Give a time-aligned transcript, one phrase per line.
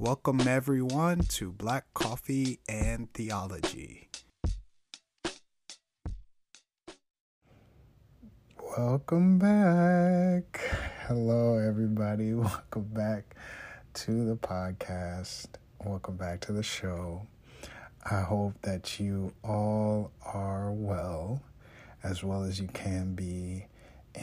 [0.00, 4.08] Welcome, everyone, to Black Coffee and Theology.
[8.78, 10.58] Welcome back.
[11.06, 12.32] Hello, everybody.
[12.34, 13.36] Welcome back
[13.92, 15.48] to the podcast.
[15.84, 17.26] Welcome back to the show.
[18.10, 21.42] I hope that you all are well,
[22.02, 23.66] as well as you can be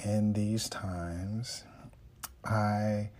[0.03, 1.65] in these times.
[2.43, 3.11] I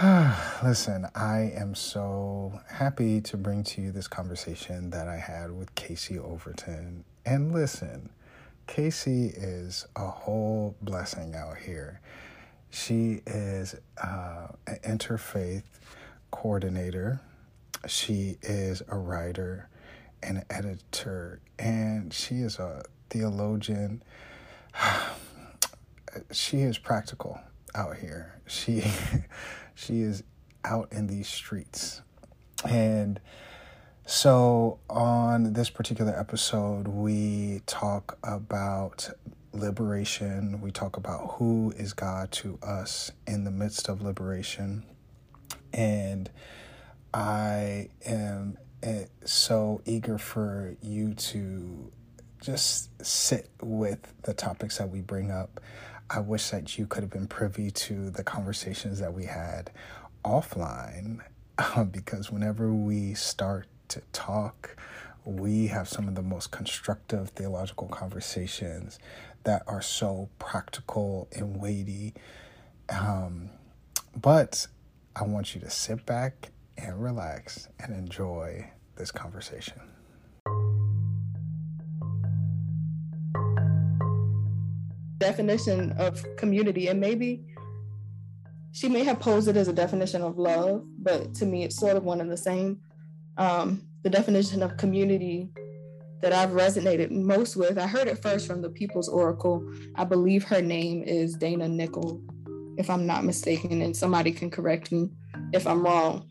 [0.62, 5.74] listen, I am so happy to bring to you this conversation that I had with
[5.74, 7.04] Casey Overton.
[7.26, 8.08] And listen,
[8.66, 12.00] Casey is a whole blessing out here.
[12.70, 15.64] She is uh, an interfaith
[16.30, 17.20] coordinator.
[17.86, 19.68] She is a writer
[20.22, 24.02] and an editor, and she is a theologian.
[26.32, 27.38] she is practical
[27.74, 28.40] out here.
[28.46, 28.84] She
[29.74, 30.22] she is
[30.64, 32.02] out in these streets.
[32.64, 33.20] And
[34.06, 39.10] so on this particular episode, we talk about
[39.52, 40.60] liberation.
[40.60, 44.84] We talk about who is God to us in the midst of liberation.
[45.72, 46.30] And
[47.14, 51.92] I am eh, so eager for you to
[52.40, 55.60] just sit with the topics that we bring up.
[56.14, 59.70] I wish that you could have been privy to the conversations that we had
[60.22, 61.20] offline
[61.74, 64.76] um, because whenever we start to talk,
[65.24, 68.98] we have some of the most constructive theological conversations
[69.44, 72.12] that are so practical and weighty.
[72.90, 73.48] Um,
[74.14, 74.66] but
[75.16, 79.91] I want you to sit back and relax and enjoy this conversation.
[85.22, 87.44] Definition of community and maybe
[88.72, 91.96] she may have posed it as a definition of love but to me it's sort
[91.96, 92.80] of one and the same.
[93.36, 95.48] Um, the definition of community
[96.20, 99.56] that i've resonated most with i heard it first from the people's oracle.
[99.94, 102.20] I believe her name is dana nickel
[102.78, 105.10] if i'm not mistaken and somebody can correct me
[105.52, 106.28] if i'm wrong.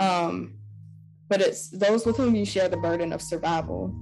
[0.00, 0.56] Um,
[1.28, 3.94] but it's those with whom you share the burden of survival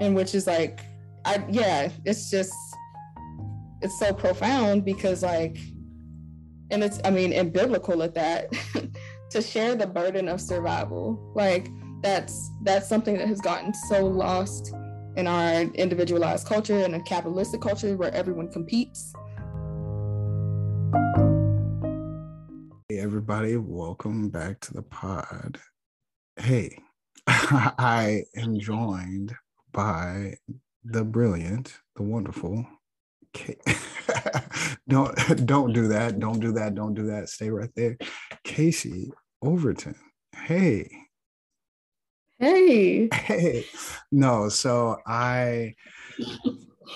[0.00, 0.80] and which is like
[1.28, 2.54] I yeah, it's just
[3.82, 5.58] it's so profound because like
[6.70, 8.50] and it's I mean and biblical at that
[9.32, 11.30] to share the burden of survival.
[11.34, 11.68] Like
[12.00, 14.72] that's that's something that has gotten so lost
[15.16, 19.12] in our individualized culture and a capitalistic culture where everyone competes.
[22.88, 25.60] Hey everybody, welcome back to the pod.
[26.38, 26.78] Hey,
[27.26, 29.34] I am joined
[29.72, 30.32] by
[30.90, 32.66] the brilliant, the wonderful.
[34.88, 36.18] don't don't do that.
[36.18, 36.74] Don't do that.
[36.74, 37.28] Don't do that.
[37.28, 37.96] Stay right there.
[38.42, 39.12] Casey
[39.42, 39.94] Overton.
[40.34, 40.90] Hey.
[42.38, 43.08] Hey.
[43.12, 43.66] Hey.
[44.10, 45.74] No, so I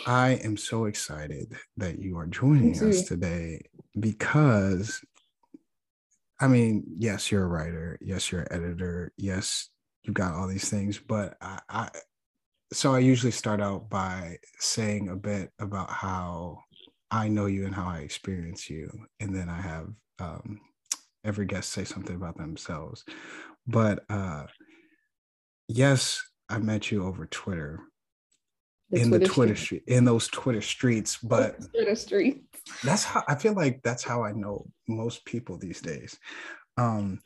[0.06, 3.60] I am so excited that you are joining us today
[3.98, 5.00] because
[6.40, 7.98] I mean, yes, you're a writer.
[8.00, 9.12] Yes, you're an editor.
[9.16, 9.68] Yes,
[10.02, 11.88] you've got all these things, but I, I
[12.72, 16.58] so I usually start out by saying a bit about how
[17.10, 18.90] I know you and how I experience you,
[19.20, 19.88] and then I have
[20.18, 20.60] um,
[21.24, 23.04] every guest say something about themselves.
[23.66, 24.46] But uh,
[25.68, 27.80] yes, I met you over Twitter.
[28.90, 32.40] The in Twitter the Twitter street, in those Twitter streets, but Twitter streets.
[32.84, 36.18] That's how I feel like that's how I know most people these days.
[36.76, 37.20] Um,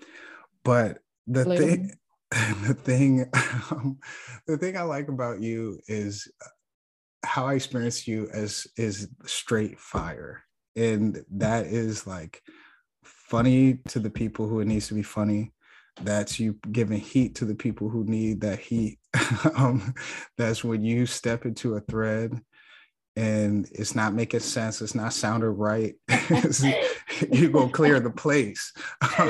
[0.65, 1.93] but the thing
[2.31, 3.29] the thing
[3.71, 3.99] um,
[4.47, 6.49] the thing i like about you is uh,
[7.25, 10.43] how i experience you as is straight fire
[10.75, 12.43] and that is like
[13.05, 15.53] funny to the people who it needs to be funny
[16.03, 18.99] that's you giving heat to the people who need that heat
[19.57, 19.95] um,
[20.37, 22.41] that's when you step into a thread
[23.17, 24.83] and it's not making sense.
[24.83, 25.95] It's not sounded right.
[27.33, 28.73] you go clear the place.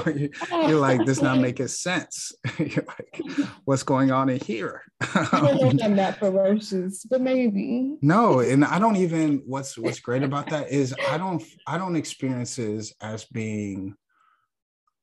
[0.50, 2.32] You're like, this not making sense.
[2.58, 3.20] You're like,
[3.64, 4.82] what's going on in here?
[5.00, 7.96] I don't know if I'm that ferocious, but maybe.
[8.02, 9.42] no, and I don't even.
[9.46, 13.94] What's What's great about that is I don't I don't experience it as being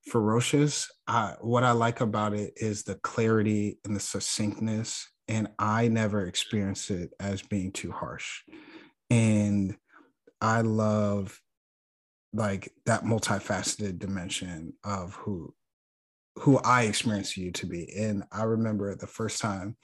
[0.10, 0.92] ferocious.
[1.08, 6.26] I, what I like about it is the clarity and the succinctness and I never
[6.26, 8.42] experienced it as being too harsh
[9.14, 9.76] and
[10.42, 11.40] i love
[12.34, 15.54] like that multifaceted dimension of who
[16.38, 19.76] who i experience you to be and i remember the first time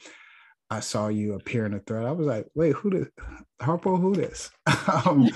[0.72, 3.08] I saw you appear in a thread, I was like, wait, who this?
[3.60, 4.52] Harpo, who this?
[5.06, 5.28] um?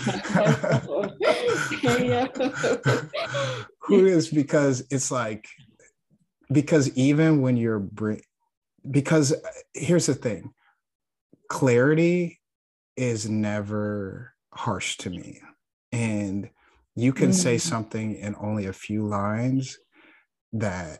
[4.31, 5.47] Because it's like,
[6.51, 8.21] because even when you're, bring,
[8.89, 9.33] because
[9.73, 10.53] here's the thing
[11.49, 12.39] clarity
[12.95, 15.41] is never harsh to me.
[15.91, 16.49] And
[16.95, 17.33] you can mm-hmm.
[17.33, 19.77] say something in only a few lines
[20.53, 20.99] that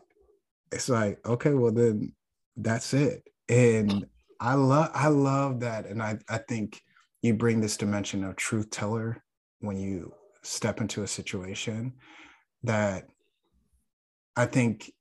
[0.72, 2.13] it's like, okay, well, then
[2.57, 3.24] that's it.
[3.48, 4.06] And
[4.40, 5.86] I love I love that.
[5.86, 6.81] And I, I think
[7.22, 9.24] you bring this dimension of truth teller
[9.60, 11.94] when you step into a situation
[12.63, 13.07] that
[14.36, 14.92] I think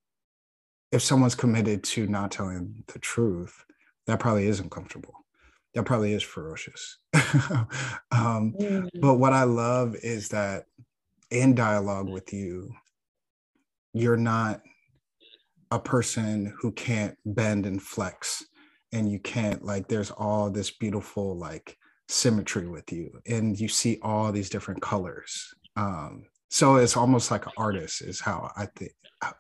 [0.93, 3.65] if someone's committed to not telling the truth,
[4.07, 5.22] that probably is uncomfortable.
[5.75, 6.99] That probably is ferocious.
[7.15, 8.89] um, mm.
[9.01, 10.67] But what I love is that
[11.31, 12.75] in dialogue with you,
[13.95, 14.63] you're not
[15.71, 18.45] a person who can't bend and flex
[18.93, 21.79] and you can't like there's all this beautiful like
[22.09, 27.47] symmetry with you and you see all these different colors um so it's almost like
[27.47, 28.93] an artist is how i think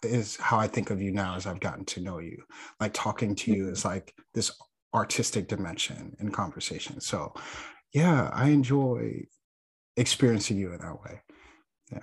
[0.02, 2.42] is how i think of you now as i've gotten to know you
[2.80, 4.50] like talking to you is like this
[4.94, 7.32] artistic dimension in conversation so
[7.92, 9.22] yeah i enjoy
[9.96, 11.20] experiencing you in that way
[11.90, 11.98] yeah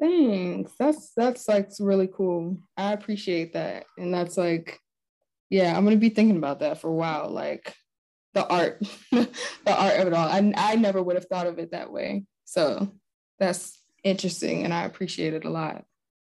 [0.00, 4.80] thanks that's that's like really cool i appreciate that and that's like
[5.54, 7.30] yeah, I'm gonna be thinking about that for a while.
[7.30, 7.74] Like
[8.32, 8.82] the art,
[9.12, 9.28] the
[9.66, 10.28] art of it all.
[10.28, 12.24] I I never would have thought of it that way.
[12.44, 12.92] So
[13.38, 15.84] that's interesting, and I appreciate it a lot.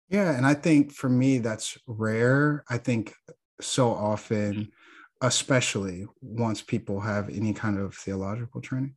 [0.09, 2.63] Yeah, and I think for me that's rare.
[2.69, 3.13] I think
[3.61, 4.71] so often,
[5.21, 8.95] especially once people have any kind of theological training,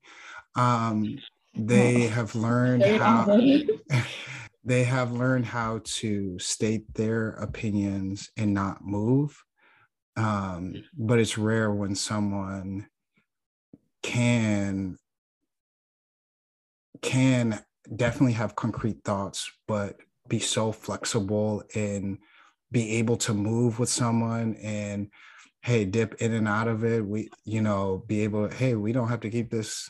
[0.54, 1.18] um,
[1.54, 3.26] they have learned how.
[4.64, 9.42] they have learned how to state their opinions and not move
[10.16, 12.86] um, but it's rare when someone
[14.02, 14.96] can
[17.00, 17.60] can
[17.96, 19.96] definitely have concrete thoughts but
[20.28, 22.18] be so flexible and
[22.70, 25.08] be able to move with someone and
[25.62, 28.92] hey dip in and out of it we you know be able to, hey we
[28.92, 29.88] don't have to keep this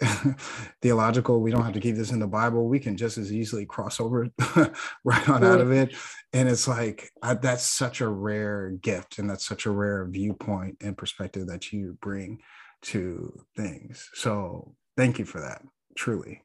[0.82, 1.40] theological.
[1.40, 2.68] We don't have to keep this in the Bible.
[2.68, 4.28] We can just as easily cross over
[5.04, 5.94] right on out of it.
[6.32, 10.78] And it's like I, that's such a rare gift, and that's such a rare viewpoint
[10.80, 12.40] and perspective that you bring
[12.82, 14.08] to things.
[14.14, 15.62] So thank you for that,
[15.96, 16.42] truly.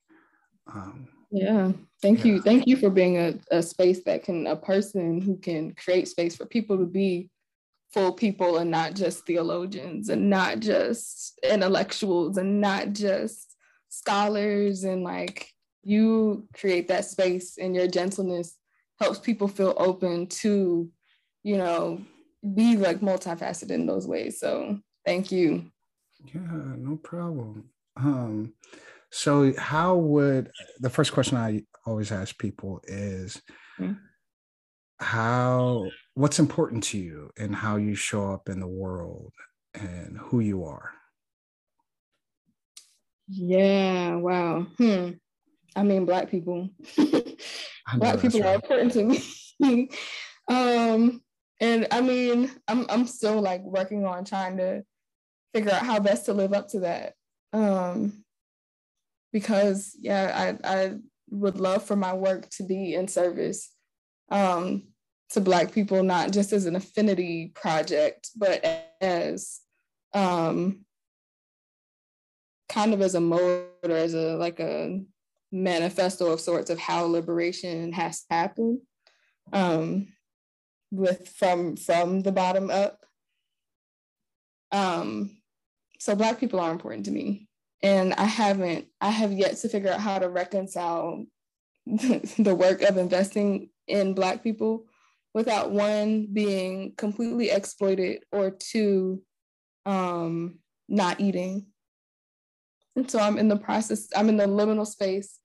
[0.73, 1.71] Um, yeah,
[2.01, 2.33] thank yeah.
[2.33, 2.41] you.
[2.41, 6.35] Thank you for being a, a space that can a person who can create space
[6.35, 7.29] for people to be
[7.95, 13.55] full people and not just theologians and not just intellectuals and not just
[13.87, 14.83] scholars.
[14.83, 15.49] And like
[15.81, 18.57] you create that space and your gentleness
[18.99, 20.89] helps people feel open to
[21.43, 22.01] you know
[22.53, 24.41] be like multifaceted in those ways.
[24.41, 25.71] So thank you.
[26.33, 27.69] Yeah no problem.
[27.95, 28.53] Um
[29.09, 30.51] so how would
[30.81, 33.41] the first question i always ask people is
[33.79, 33.93] mm-hmm.
[34.99, 39.33] how what's important to you and how you show up in the world
[39.73, 40.91] and who you are?
[43.27, 44.65] Yeah wow.
[44.77, 45.11] Hmm.
[45.75, 46.69] I mean black people.
[47.97, 48.49] Black people right.
[48.49, 49.03] are important to
[49.59, 49.89] me.
[50.47, 51.21] Um
[51.59, 54.83] and i mean i'm i'm still like working on trying to
[55.53, 57.13] figure out how best to live up to that.
[57.53, 58.23] Um
[59.33, 60.93] because yeah i i
[61.31, 63.71] would love for my work to be in service.
[64.29, 64.83] Um
[65.31, 68.63] to Black people, not just as an affinity project, but
[69.01, 69.61] as
[70.13, 70.85] um,
[72.69, 75.01] kind of as a mode or as a like a
[75.51, 78.79] manifesto of sorts of how liberation has happened
[79.53, 80.07] um,
[80.91, 83.05] with from from the bottom up.
[84.71, 85.37] Um,
[85.99, 87.47] so Black people are important to me,
[87.81, 91.25] and I haven't I have yet to figure out how to reconcile
[91.85, 94.85] the work of investing in Black people
[95.35, 99.21] without one being completely exploited or two
[99.85, 101.65] um, not eating.
[102.95, 105.37] And so I'm in the process, I'm in the liminal space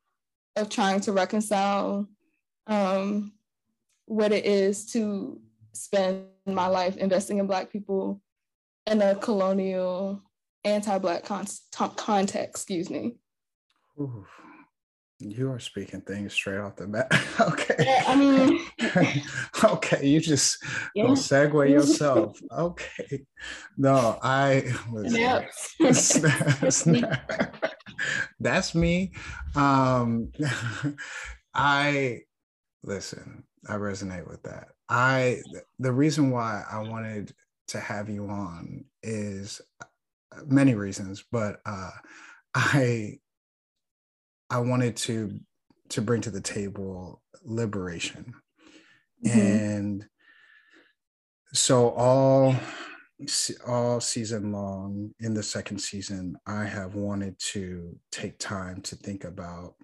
[0.55, 2.09] of trying to reconcile
[2.69, 3.33] um,
[4.07, 5.41] what it is to
[5.73, 8.23] spend my life investing in Black people
[8.87, 10.23] in a colonial,
[10.63, 11.47] anti-Black con-
[11.97, 13.17] context, excuse me.
[13.99, 14.25] Ooh.
[15.21, 17.13] You are speaking things straight off the bat.
[17.41, 17.77] okay.
[17.79, 19.23] Yeah, I mean,
[19.65, 21.05] okay, you just yeah.
[21.05, 22.41] segue yourself.
[22.51, 23.27] Okay.
[23.77, 25.13] No, I was
[28.41, 29.13] That's me.
[29.55, 30.33] Um
[31.55, 32.21] I
[32.83, 34.69] listen, I resonate with that.
[34.89, 35.43] I
[35.79, 37.35] the reason why I wanted
[37.69, 39.85] to have you on is uh,
[40.47, 41.91] many reasons, but uh,
[42.55, 43.19] I
[44.51, 45.39] I wanted to
[45.91, 48.35] to bring to the table liberation,
[49.25, 49.39] mm-hmm.
[49.39, 50.07] and
[51.53, 52.55] so all
[53.67, 59.25] all season long in the second season, I have wanted to take time to think
[59.25, 59.75] about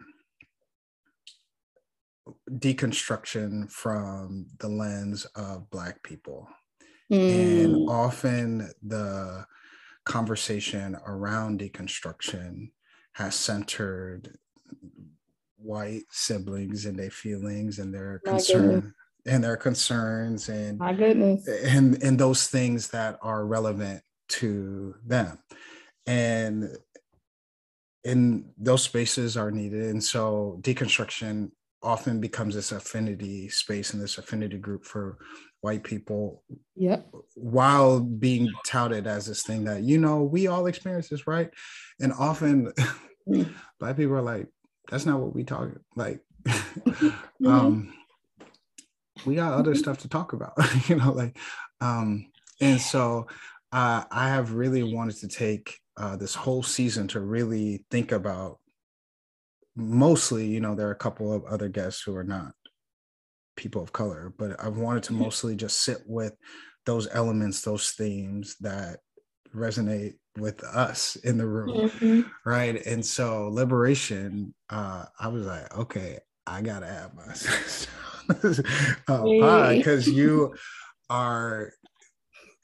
[2.51, 6.49] deconstruction from the lens of Black people.
[7.13, 7.65] Mm.
[7.65, 9.45] And often the
[10.05, 12.71] conversation around deconstruction
[13.13, 14.37] has centered
[15.57, 18.93] white siblings and their feelings and their concerns
[19.27, 21.47] and their concerns and my goodness.
[21.65, 25.39] and and those things that are relevant to them.
[26.07, 26.69] And
[28.05, 29.91] in those spaces are needed.
[29.91, 31.51] And so deconstruction
[31.83, 35.19] often becomes this affinity space and this affinity group for
[35.61, 36.45] white people
[36.77, 37.09] yep.
[37.35, 41.51] while being touted as this thing that you know we all experience this right?
[42.01, 42.73] And often
[43.29, 43.53] mm.
[43.81, 44.47] black people are like
[44.91, 47.47] that's not what we talk like mm-hmm.
[47.47, 47.93] um
[49.25, 49.79] we got other mm-hmm.
[49.79, 50.53] stuff to talk about
[50.89, 51.37] you know like
[51.81, 52.27] um
[52.61, 53.27] and so
[53.73, 58.59] uh, i have really wanted to take uh, this whole season to really think about
[59.75, 62.53] mostly you know there are a couple of other guests who are not
[63.57, 65.23] people of color but i've wanted to mm-hmm.
[65.23, 66.35] mostly just sit with
[66.85, 68.99] those elements those themes that
[69.55, 72.21] resonate with us in the room mm-hmm.
[72.49, 72.85] right?
[72.87, 77.25] And so liberation uh i was like okay i gotta have my
[79.09, 80.55] uh, because you
[81.09, 81.73] are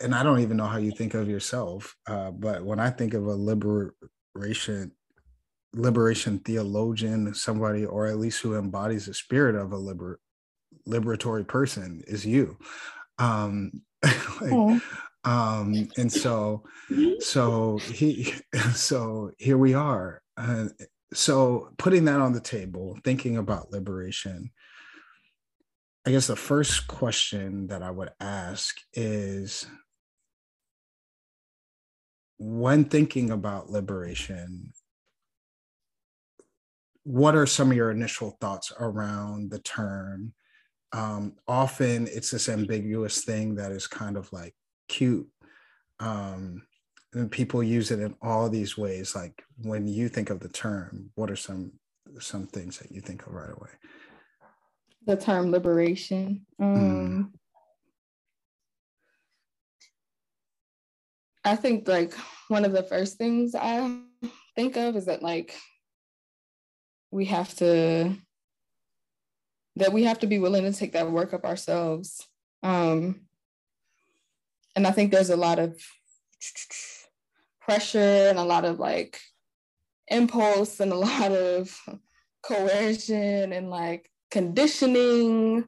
[0.00, 3.14] and i don't even know how you think of yourself uh, but when i think
[3.14, 4.90] of a liberation
[5.74, 10.20] liberation theologian somebody or at least who embodies the spirit of a liber,
[10.88, 12.58] liberatory person is you.
[13.18, 13.82] Um
[14.40, 14.82] like,
[15.24, 16.64] um and so
[17.18, 18.34] so he
[18.74, 20.66] so here we are uh,
[21.12, 24.50] so putting that on the table thinking about liberation
[26.04, 29.66] I guess the first question that I would ask is
[32.38, 34.72] when thinking about liberation,
[37.04, 40.34] what are some of your initial thoughts around the term?
[40.92, 44.54] Um, often it's this ambiguous thing that is kind of like
[44.92, 45.28] cute.
[46.00, 46.62] Um,
[47.14, 49.14] and people use it in all these ways.
[49.14, 51.72] Like when you think of the term, what are some
[52.18, 53.70] some things that you think of right away?
[55.06, 56.46] the term liberation.
[56.60, 57.38] Um, mm.
[61.44, 62.14] I think like
[62.48, 63.98] one of the first things I
[64.54, 65.56] think of is that like
[67.10, 68.16] we have to
[69.76, 72.26] that we have to be willing to take that work up ourselves.
[72.62, 73.22] Um,
[74.74, 75.80] and I think there's a lot of
[77.60, 79.20] pressure and a lot of like
[80.08, 81.76] impulse and a lot of
[82.42, 85.64] coercion and like conditioning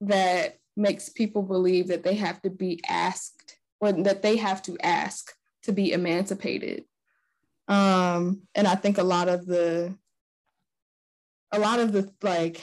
[0.00, 4.76] that makes people believe that they have to be asked or that they have to
[4.80, 6.84] ask to be emancipated.
[7.66, 9.96] Um, and I think a lot of the
[11.52, 12.62] a lot of the like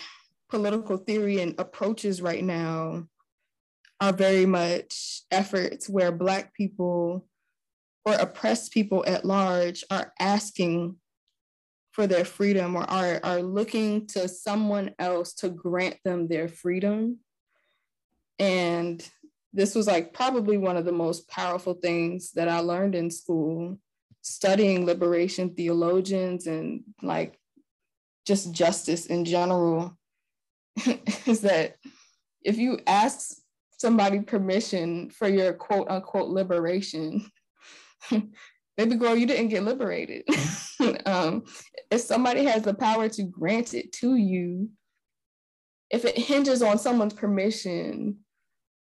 [0.49, 3.07] political theory and approaches right now
[4.01, 7.27] are very much efforts where Black people
[8.05, 10.97] or oppressed people at large are asking
[11.91, 17.19] for their freedom or are, are looking to someone else to grant them their freedom.
[18.37, 19.07] And
[19.53, 23.79] this was like probably one of the most powerful things that I learned in school,
[24.21, 27.39] studying liberation theologians and like
[28.27, 29.97] just justice in general,
[31.25, 31.77] is that
[32.43, 33.37] if you ask
[33.85, 37.23] somebody permission for your quote unquote liberation,
[38.09, 40.23] baby girl, you didn't get liberated.
[41.05, 41.43] um,
[41.91, 44.71] if somebody has the power to grant it to you,
[45.91, 48.17] if it hinges on someone's permission,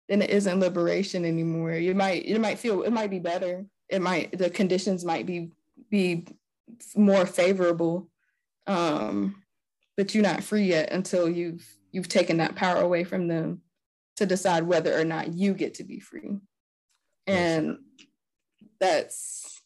[0.09, 1.75] then it isn't liberation anymore.
[1.75, 3.65] You might it might feel it might be better.
[3.89, 5.53] It might the conditions might be
[5.89, 6.27] be
[6.97, 8.11] more favorable.
[8.67, 9.37] Um,
[9.97, 13.63] but you're not free yet until you've you've taken that power away from them
[14.21, 16.39] to decide whether or not you get to be free.
[17.27, 17.79] And
[18.81, 19.63] that's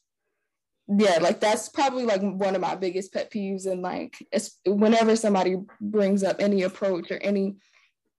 [0.89, 4.17] yeah like that's probably like one of my biggest pet peeves and like
[4.67, 7.57] whenever somebody brings up any approach or any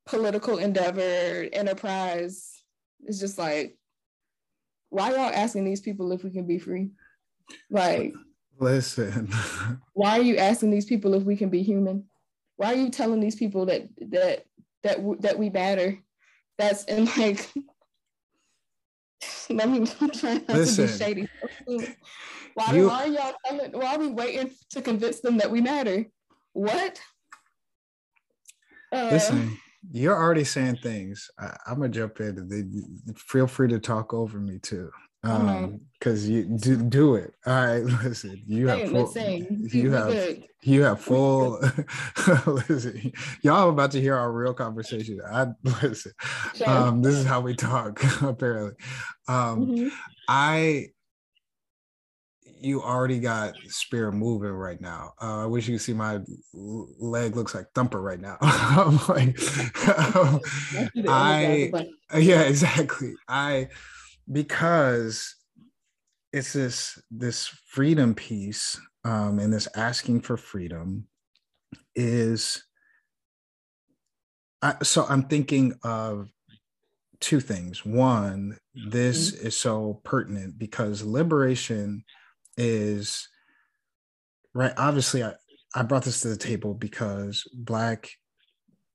[0.07, 2.63] political endeavor enterprise
[3.05, 3.77] it's just like
[4.95, 6.89] why y'all asking these people if we can be free?
[7.69, 8.13] Like
[8.59, 9.29] listen.
[9.93, 12.05] why are you asking these people if we can be human?
[12.55, 14.45] Why are you telling these people that that
[14.83, 15.97] that that we matter
[16.57, 17.49] that's and like
[19.49, 21.29] Let me try not Listen, to be shady.
[22.55, 25.59] Why, you, why are y'all telling, why are we waiting to convince them that we
[25.59, 26.05] matter?
[26.53, 27.01] What?
[28.93, 29.57] Uh, Listen,
[29.91, 31.29] you're already saying things.
[31.37, 33.13] I, am gonna jump in.
[33.17, 34.89] Feel free to talk over me too
[35.25, 37.33] um because you do do it.
[37.45, 41.59] All right listen you have full, you have you have full
[42.45, 45.19] listen y'all about to hear our real conversation.
[45.29, 45.47] I
[45.81, 46.13] listen
[46.65, 48.73] um this is how we talk apparently.
[49.27, 49.87] Um mm-hmm.
[50.27, 50.87] i
[52.65, 55.13] you already got spirit moving right now.
[55.21, 56.19] Uh, I wish you could see my
[56.53, 58.37] leg looks like thumper right now.
[59.07, 59.37] Like,
[60.15, 60.39] um,
[61.07, 61.71] I
[62.17, 63.13] yeah, exactly.
[63.27, 63.67] I
[64.31, 65.35] because
[66.33, 71.07] it's this this freedom piece um, and this asking for freedom
[71.95, 72.63] is
[74.61, 76.29] I, so i'm thinking of
[77.19, 78.57] two things one
[78.89, 79.47] this mm-hmm.
[79.47, 82.03] is so pertinent because liberation
[82.57, 83.29] is
[84.53, 85.33] right obviously I,
[85.73, 88.09] I brought this to the table because black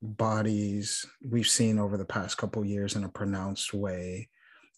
[0.02, 4.28] bodies we've seen over the past couple years in a pronounced way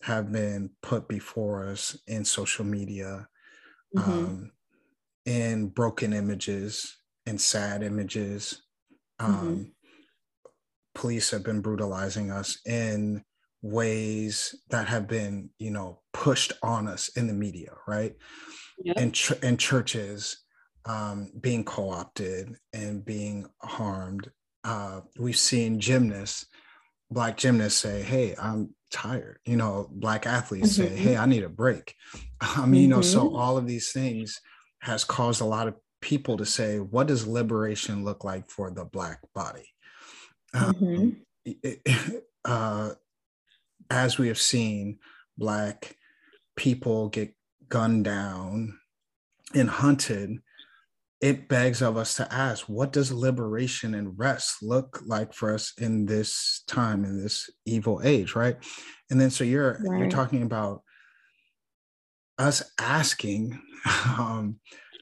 [0.03, 3.29] have been put before us in social media,
[3.97, 4.11] mm-hmm.
[4.11, 4.51] um,
[5.25, 8.63] in broken images, and sad images.
[9.19, 9.63] Um, mm-hmm.
[10.95, 13.25] Police have been brutalizing us in
[13.63, 18.15] ways that have been, you know, pushed on us in the media, right?
[18.85, 18.97] Yep.
[18.99, 20.43] And ch- and churches
[20.85, 24.31] um, being co-opted and being harmed.
[24.65, 26.47] Uh, we've seen gymnasts,
[27.11, 30.95] black gymnasts, say, "Hey, I'm tired you know black athletes mm-hmm.
[30.95, 31.95] say hey i need a break
[32.41, 33.37] i mean you know so mm-hmm.
[33.37, 34.41] all of these things
[34.81, 38.85] has caused a lot of people to say what does liberation look like for the
[38.85, 39.67] black body
[40.55, 40.97] mm-hmm.
[40.97, 41.81] um, it,
[42.45, 42.91] uh,
[43.91, 44.99] as we have seen
[45.39, 45.97] black
[46.57, 47.35] people get
[47.69, 48.79] gunned down
[49.55, 50.39] and hunted
[51.23, 55.73] it begs of us to ask what does liberation and rest look like for us
[55.79, 58.57] in this time in this evil age right
[59.09, 60.01] and then so you're right.
[60.01, 60.83] you're talking about
[62.39, 63.59] us asking
[64.19, 64.57] um,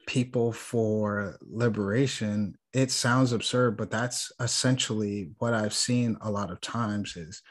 [0.07, 6.61] people for liberation it sounds absurd but that's essentially what i've seen a lot of
[6.61, 7.41] times is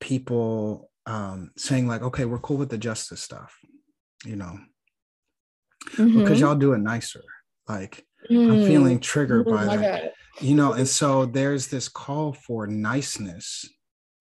[0.00, 3.58] people um, saying like okay we're cool with the justice stuff
[4.24, 4.58] you know
[5.96, 6.20] mm-hmm.
[6.20, 7.22] because y'all do it nicer
[7.68, 8.52] like mm.
[8.52, 13.68] i'm feeling triggered by that you know and so there's this call for niceness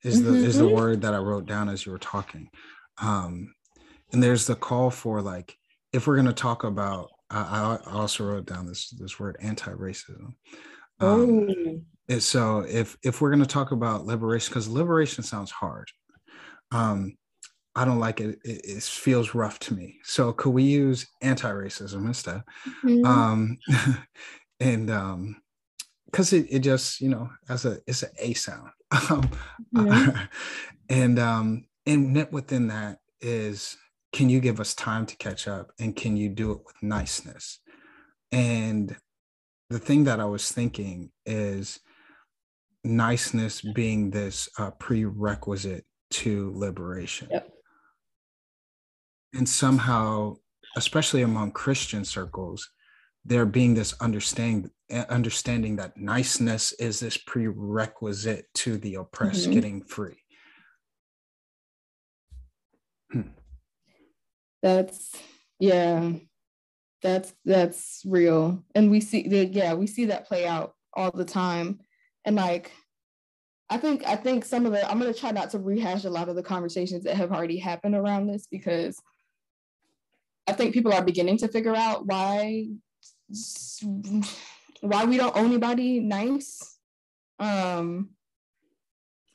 [0.03, 0.45] is the mm-hmm.
[0.45, 0.75] is the mm-hmm.
[0.75, 2.49] word that i wrote down as you were talking
[2.99, 3.53] um
[4.11, 5.57] and there's the call for like
[5.91, 10.33] if we're going to talk about I, I, also wrote down this this word anti-racism
[10.99, 11.49] um,
[12.09, 12.19] oh.
[12.19, 15.89] so if if we're going to talk about liberation because liberation sounds hard
[16.71, 17.15] um
[17.75, 18.39] I don't like it.
[18.43, 18.61] it.
[18.65, 19.99] It, feels rough to me.
[20.03, 22.43] So could we use anti-racism instead?
[22.83, 23.05] Mm-hmm.
[23.05, 23.57] Um,
[24.59, 25.41] and um,
[26.05, 28.69] because it, it just you know as a it's an a sound.
[29.09, 29.27] Um,
[29.75, 30.23] mm-hmm.
[30.89, 33.75] and um, and knit within that is
[34.11, 37.59] can you give us time to catch up and can you do it with niceness?
[38.31, 38.95] And
[39.71, 41.79] the thing that I was thinking is
[42.83, 47.29] niceness being this uh, prerequisite to liberation.
[47.31, 47.49] Yep
[49.33, 50.35] and somehow
[50.75, 52.69] especially among christian circles
[53.25, 54.69] there being this understanding
[55.09, 59.53] understanding that niceness is this prerequisite to the oppressed mm-hmm.
[59.53, 60.17] getting free
[63.11, 63.21] hmm.
[64.61, 65.11] that's
[65.59, 66.11] yeah
[67.01, 71.25] that's that's real and we see that yeah we see that play out all the
[71.25, 71.79] time
[72.25, 72.71] and like
[73.69, 76.29] I think I think some of the I'm gonna try not to rehash a lot
[76.29, 79.01] of the conversations that have already happened around this because
[80.47, 82.67] I think people are beginning to figure out why
[84.81, 86.77] why we don't owe anybody nice.
[87.39, 88.09] Um,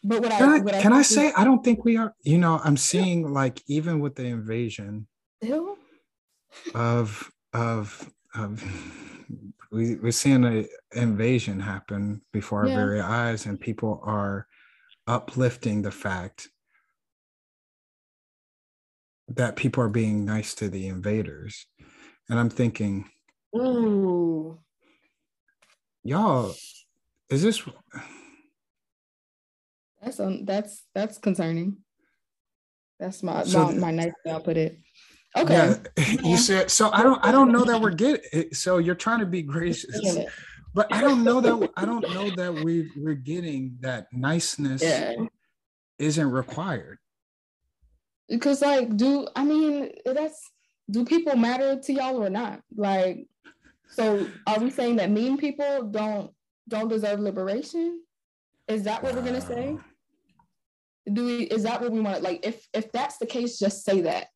[0.05, 2.15] but what can I, what I can I, say, is, I don't think we are.
[2.23, 3.29] You know, I'm seeing yeah.
[3.29, 5.07] like even with the invasion
[5.41, 5.77] Ew.
[6.75, 8.63] of of of
[9.73, 12.77] we, we're seeing an invasion happen before our yeah.
[12.77, 14.47] very eyes, and people are
[15.07, 16.49] uplifting the fact
[19.29, 21.67] that people are being nice to the invaders.
[22.29, 23.09] And I'm thinking,
[23.57, 24.59] Ooh.
[26.03, 26.55] y'all,
[27.31, 27.63] is this
[30.03, 31.79] that's um that's that's concerning.
[33.01, 34.79] That's my so, my, my nice way I'll put it.
[35.37, 35.77] Okay.
[35.97, 36.91] Yeah, you said so.
[36.93, 37.25] I don't.
[37.25, 38.53] I don't know that we're getting.
[38.53, 40.19] So you're trying to be gracious,
[40.75, 41.71] but I don't know that.
[41.77, 45.15] I don't know that we we're getting that niceness yeah.
[45.99, 46.99] isn't required
[48.29, 50.51] because like do i mean that's
[50.91, 52.61] do people matter to y'all or not?
[52.75, 53.27] Like
[53.91, 56.31] so are we saying that mean people don't
[56.69, 58.03] don't deserve liberation?
[58.67, 59.77] Is that what we're gonna say?
[61.13, 64.03] Do we is that what we want like if if that's the case just say
[64.03, 64.29] that.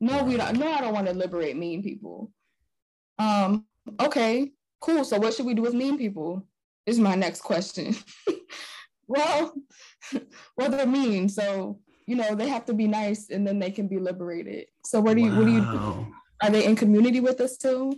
[0.00, 2.30] No we don't no i don't want to liberate mean people.
[3.18, 3.66] Um
[4.00, 5.04] okay cool.
[5.04, 6.46] So what should we do with mean people?
[6.86, 7.94] Is my next question.
[9.10, 9.54] Well
[10.58, 13.86] well they're mean so you know they have to be nice and then they can
[13.86, 15.38] be liberated so what do you wow.
[15.38, 16.06] what do you do
[16.42, 17.92] are they in community with us too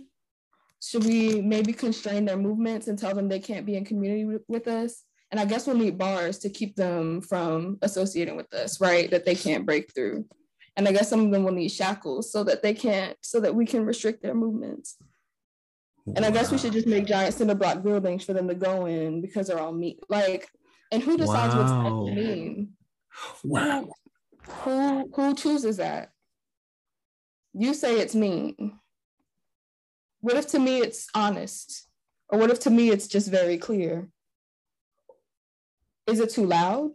[0.83, 4.67] should we maybe constrain their movements and tell them they can't be in community with
[4.67, 9.09] us and I guess we'll need bars to keep them from associating with us, right?
[9.09, 10.25] That they can't break through.
[10.75, 13.55] And I guess some of them will need shackles so that they can't, so that
[13.55, 14.97] we can restrict their movements.
[16.05, 16.15] Wow.
[16.17, 18.87] And I guess we should just make giant cinder block buildings for them to go
[18.87, 19.99] in because they're all meat.
[20.09, 20.49] Like,
[20.91, 22.01] and who decides wow.
[22.01, 22.73] what's mean?
[23.43, 23.89] Wow.
[24.47, 26.11] Who who chooses that?
[27.53, 28.79] You say it's mean.
[30.21, 31.87] What if to me it's honest?
[32.29, 34.09] Or what if to me it's just very clear?
[36.07, 36.91] is it too loud?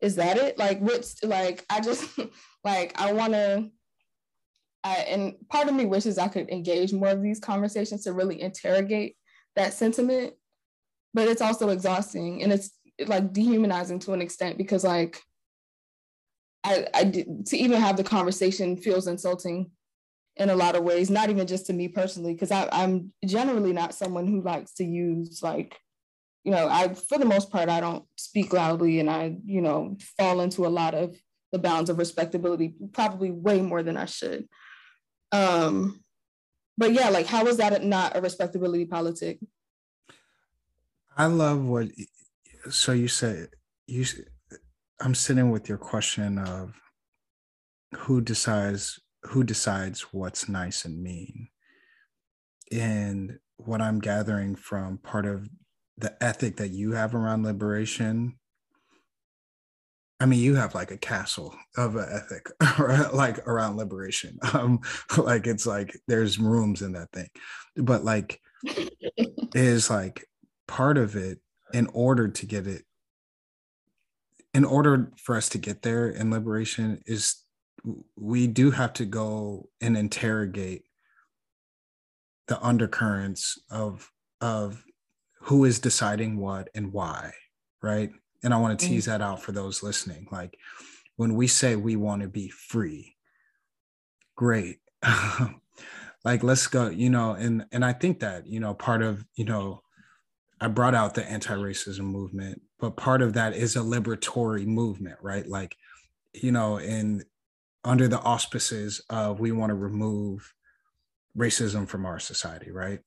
[0.00, 0.58] Is that it?
[0.58, 2.18] Like what's like I just
[2.64, 3.70] like I wanna
[4.84, 8.40] I and part of me wishes I could engage more of these conversations to really
[8.40, 9.16] interrogate
[9.54, 10.34] that sentiment.
[11.14, 12.70] But it's also exhausting and it's
[13.06, 15.20] like dehumanizing to an extent because like
[16.64, 19.70] I, I to even have the conversation feels insulting
[20.36, 23.94] in a lot of ways, not even just to me personally, because I'm generally not
[23.94, 25.78] someone who likes to use like
[26.46, 29.96] you know, I for the most part I don't speak loudly and I, you know,
[30.16, 31.16] fall into a lot of
[31.50, 34.46] the bounds of respectability, probably way more than I should.
[35.32, 36.04] Um,
[36.78, 39.40] but yeah, like how is that not a respectability politic?
[41.16, 41.88] I love what
[42.70, 43.48] so you said
[43.86, 44.04] you
[45.00, 46.74] I'm sitting with your question of
[47.94, 51.48] who decides who decides what's nice and mean.
[52.72, 55.48] And what I'm gathering from part of
[55.98, 58.38] the ethic that you have around liberation
[60.18, 62.48] I mean, you have like a castle of an ethic,
[63.12, 64.38] like around liberation.
[64.54, 64.80] Um,
[65.18, 67.28] like it's like there's rooms in that thing,
[67.76, 68.40] but like
[69.54, 70.24] is like
[70.66, 71.38] part of it
[71.72, 72.82] in order to get it.
[74.54, 77.42] In order for us to get there in liberation, is
[78.16, 80.84] we do have to go and interrogate
[82.48, 84.84] the undercurrents of of
[85.40, 87.32] who is deciding what and why,
[87.82, 88.10] right?
[88.42, 89.08] And I want to tease mm.
[89.08, 90.26] that out for those listening.
[90.30, 90.58] Like
[91.16, 93.16] when we say we want to be free,
[94.36, 94.78] great.
[96.24, 99.44] like let's go, you know, and and I think that, you know, part of, you
[99.44, 99.82] know,
[100.60, 105.46] I brought out the anti-racism movement, but part of that is a liberatory movement, right?
[105.46, 105.76] Like,
[106.32, 107.24] you know, in
[107.84, 110.52] under the auspices of we want to remove
[111.36, 113.00] racism from our society, right?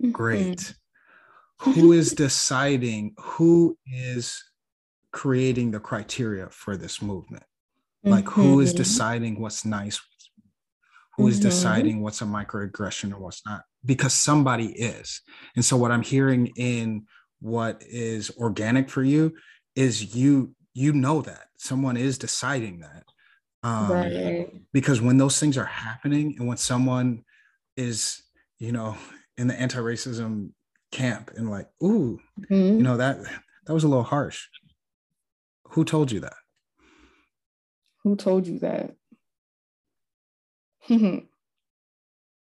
[0.00, 0.10] Mm-hmm.
[0.10, 0.74] Great
[1.60, 4.42] who is deciding who is
[5.12, 7.42] creating the criteria for this movement
[8.04, 8.42] like mm-hmm.
[8.42, 8.78] who is mm-hmm.
[8.78, 10.00] deciding what's nice
[11.16, 11.48] Who is mm-hmm.
[11.48, 15.20] deciding what's a microaggression or what's not because somebody is
[15.56, 17.04] and so what i'm hearing in
[17.40, 19.32] what is organic for you
[19.76, 23.04] is you you know that someone is deciding that
[23.64, 24.52] um, right.
[24.72, 27.24] because when those things are happening and when someone
[27.76, 28.22] is
[28.58, 28.96] you know
[29.36, 30.50] in the anti-racism
[30.90, 32.18] camp and like, ooh,
[32.50, 32.76] mm-hmm.
[32.76, 33.18] you know, that
[33.66, 34.46] that was a little harsh.
[35.70, 36.34] Who told you that?
[38.04, 38.94] Who told you that?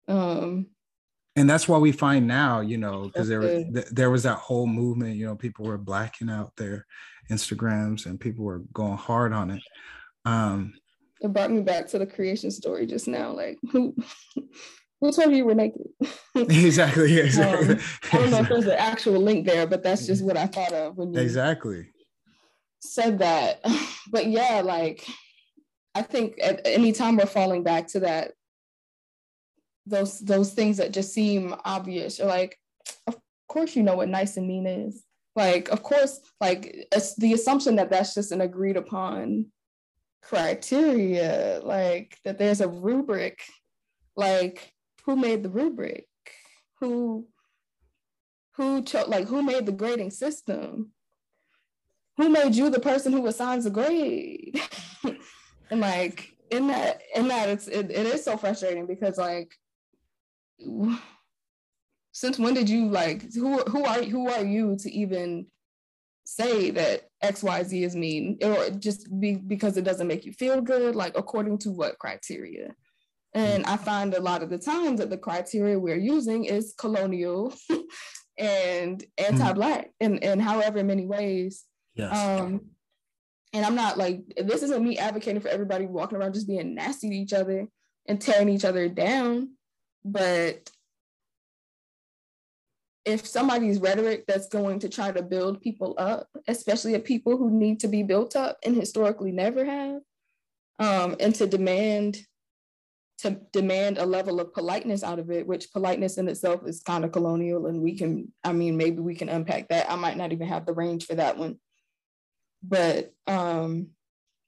[0.07, 0.67] um
[1.37, 4.67] and that's why we find now, you know, because there th- there was that whole
[4.67, 6.87] movement, you know, people were blacking out their
[7.31, 9.63] Instagrams and people were going hard on it.
[10.25, 10.75] Um
[11.21, 13.33] it brought me back to the creation story just now.
[13.33, 13.97] Like who
[15.01, 15.89] who told you you were naked?
[16.35, 17.19] exactly.
[17.19, 17.75] exactly.
[17.75, 17.81] Um,
[18.13, 20.73] I don't know if there's an actual link there, but that's just what I thought
[20.73, 21.89] of when you exactly
[22.81, 23.61] said that.
[24.11, 25.05] But yeah, like
[25.95, 28.33] I think at any time we're falling back to that,
[29.87, 32.19] those those things that just seem obvious.
[32.19, 32.59] You're like,
[33.07, 33.17] of
[33.49, 35.05] course you know what nice and mean is.
[35.37, 39.47] Like, of course, like it's the assumption that that's just an agreed upon
[40.23, 43.43] criteria, like that there's a rubric,
[44.17, 44.73] like
[45.05, 46.07] who made the rubric?
[46.81, 47.27] Who
[48.57, 50.93] who chose like who made the grading system?
[52.17, 54.61] Who made you the person who assigns the grade?
[55.71, 59.55] and like in that in that it's it, it is so frustrating because like
[62.13, 65.47] since when did you like who who are who are you to even
[66.25, 68.39] say that xyz is mean?
[68.43, 72.75] Or just be, because it doesn't make you feel good like according to what criteria?
[73.35, 77.53] And i find a lot of the times that the criteria we're using is colonial
[78.39, 81.65] and anti-black in, in however many ways.
[81.95, 82.17] Yes.
[82.17, 82.61] um
[83.53, 87.09] and i'm not like this isn't me advocating for everybody walking around just being nasty
[87.09, 87.69] to each other
[88.09, 89.51] and tearing each other down
[90.05, 90.71] but
[93.05, 97.51] if somebody's rhetoric that's going to try to build people up, especially at people who
[97.51, 100.01] need to be built up and historically never have,
[100.79, 102.19] um, and to demand
[103.17, 107.05] to demand a level of politeness out of it, which politeness in itself is kind
[107.05, 109.91] of colonial, and we can, I mean, maybe we can unpack that.
[109.91, 111.59] I might not even have the range for that one,
[112.63, 113.89] but um,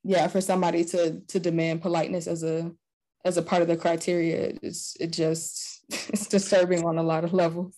[0.02, 2.72] yeah, for somebody to to demand politeness as a
[3.26, 7.32] as a part of the criteria, it's it just it's disturbing on a lot of
[7.32, 7.76] levels.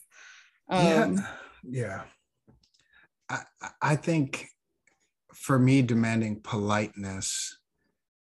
[0.68, 1.16] Um, yeah,
[1.64, 2.02] yeah.
[3.30, 4.46] I I think
[5.32, 7.58] for me, demanding politeness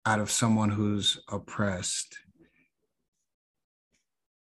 [0.06, 2.16] out of someone who's oppressed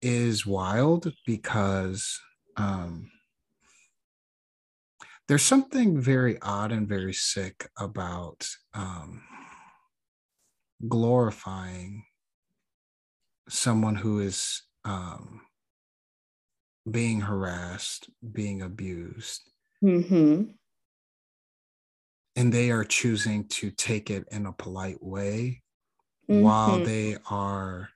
[0.02, 2.20] is wild because
[2.56, 3.10] um,
[5.28, 9.22] there's something very odd and very sick about um,
[10.88, 12.04] glorifying
[13.48, 15.40] someone who is um,
[16.90, 19.42] being harassed, being abused.
[19.82, 20.44] Mm-hmm.
[22.36, 25.62] And they are choosing to take it in a polite way
[26.30, 26.42] mm-hmm.
[26.42, 27.90] while they are,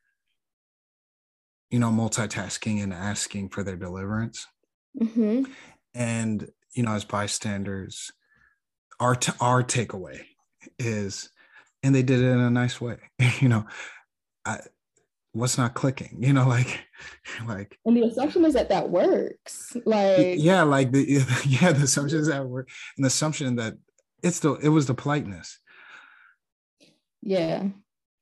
[1.71, 4.47] you know, multitasking and asking for their deliverance.
[5.01, 5.45] Mm-hmm.
[5.95, 8.11] And, you know, as bystanders,
[8.99, 10.23] our, t- our takeaway
[10.79, 11.31] is,
[11.83, 12.99] and they did it in a nice way.
[13.41, 13.65] you know,
[14.45, 14.59] I,
[15.33, 16.17] what's not clicking?
[16.21, 16.81] You know like
[17.47, 22.19] like and the assumption is that that works like yeah like the yeah the assumption
[22.19, 23.75] is that work the assumption that
[24.23, 25.59] it's the it was the politeness.
[27.23, 27.69] Yeah.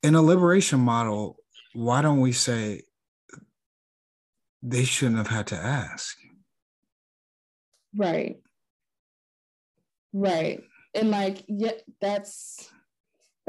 [0.03, 1.37] In a liberation model
[1.73, 2.83] why don't we say
[4.62, 6.16] they shouldn't have had to ask?
[7.94, 8.40] Right.
[10.12, 10.62] Right.
[10.94, 12.70] And like yeah that's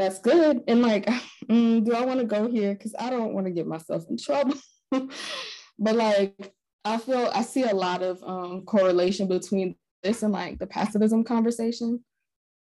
[0.02, 0.64] that's good.
[0.68, 1.06] And like,
[1.50, 2.74] mm, do I want to go here?
[2.74, 4.56] Because I don't want to get myself in trouble.
[4.92, 10.58] but like, I feel I see a lot of um, correlation between this and like
[10.58, 12.04] the pacifism conversation.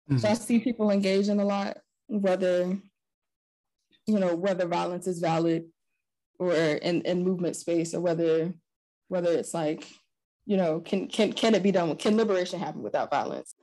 [0.09, 0.17] Mm-hmm.
[0.17, 2.77] So I see people engaging a lot, whether
[4.05, 5.65] you know whether violence is valid
[6.39, 8.53] or in, in movement space or whether
[9.07, 9.87] whether it's like
[10.45, 13.53] you know can can can it be done can liberation happen without violence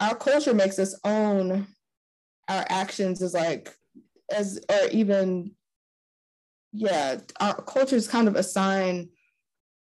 [0.00, 1.66] our culture makes us own
[2.48, 3.74] our actions as like
[4.34, 5.52] as or even
[6.72, 9.08] yeah our cultures kind of assign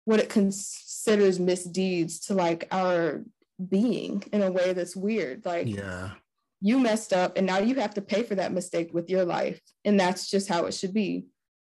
[0.05, 3.24] what it considers misdeeds to like our
[3.68, 5.44] being in a way that's weird.
[5.44, 6.11] Like yeah.
[6.61, 9.61] you messed up and now you have to pay for that mistake with your life.
[9.85, 11.27] And that's just how it should be.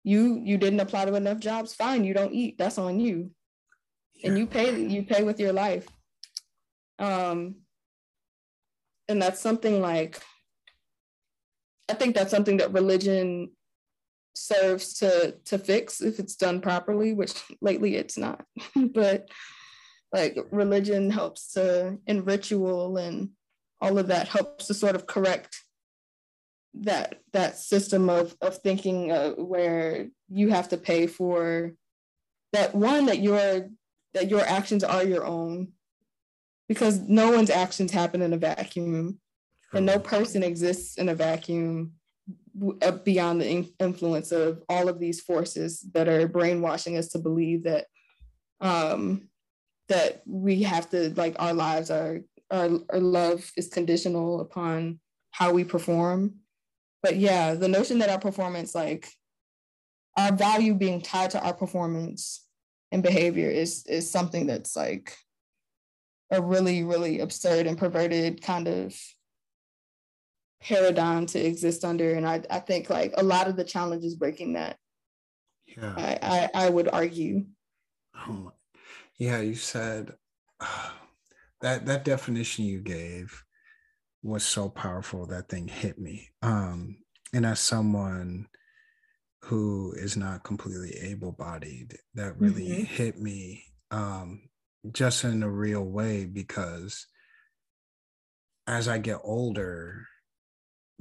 [0.04, 3.32] You you didn't apply to enough jobs fine you don't eat that's on you.
[4.16, 4.30] Yeah.
[4.30, 5.88] and you pay you pay with your life.
[7.00, 7.56] Um
[9.10, 10.22] and that's something like
[11.90, 13.50] i think that's something that religion
[14.40, 18.44] serves to to fix if it's done properly which lately it's not.
[18.94, 19.30] But
[20.12, 23.30] like religion helps to in ritual and
[23.82, 25.56] all of that helps to sort of correct
[26.74, 31.74] that that system of of thinking uh, where you have to pay for
[32.54, 33.70] that one that your
[34.14, 35.74] that your actions are your own
[36.70, 39.20] because no one's actions happen in a vacuum.
[39.74, 41.94] And no person exists in a vacuum
[42.82, 47.64] uh, beyond the influence of all of these forces that are brainwashing us to believe
[47.64, 47.86] that
[48.62, 49.30] um,
[49.88, 55.00] that we have to like our lives are our, our love is conditional upon
[55.32, 56.36] how we perform.
[57.04, 59.08] But yeah the notion that our performance like
[60.18, 62.46] our value being tied to our performance
[62.92, 65.16] and behavior is is something that's like
[66.32, 68.96] a really, really absurd and perverted kind of
[70.62, 72.14] paradigm to exist under.
[72.14, 74.78] And I, I think like a lot of the challenges breaking that.
[75.66, 75.94] Yeah.
[75.96, 77.46] I, I, I would argue.
[78.16, 78.52] Oh,
[79.18, 80.14] yeah, you said
[80.60, 80.90] uh,
[81.62, 83.44] that that definition you gave
[84.24, 85.26] was so powerful.
[85.26, 86.30] That thing hit me.
[86.42, 86.98] Um,
[87.34, 88.48] and as someone
[89.44, 92.84] who is not completely able-bodied, that really mm-hmm.
[92.84, 94.49] hit me um,
[94.92, 97.08] just in a real way because
[98.68, 100.06] as I get older,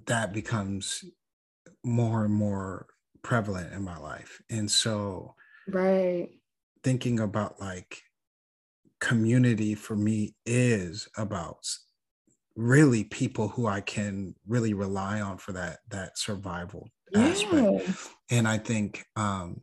[0.06, 1.04] that becomes
[1.84, 2.86] more and more
[3.22, 4.40] prevalent in my life.
[4.50, 5.34] And so
[5.68, 6.30] right
[6.82, 8.02] thinking about like
[9.00, 11.66] community for me is about
[12.56, 17.20] really people who I can really rely on for that that survival yeah.
[17.20, 17.90] aspect.
[18.30, 19.60] And I think um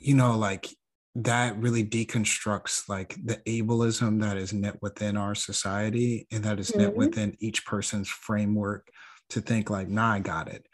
[0.00, 0.68] you know like
[1.14, 6.70] that really deconstructs like the ableism that is knit within our society and that is
[6.70, 6.80] mm-hmm.
[6.80, 8.88] knit within each person's framework
[9.28, 10.66] to think like nah i got it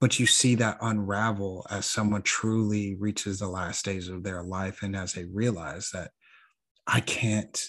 [0.00, 4.82] but you see that unravel as someone truly reaches the last days of their life
[4.82, 6.10] and as they realize that
[6.86, 7.64] i can't